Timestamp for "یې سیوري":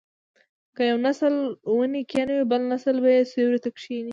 3.15-3.59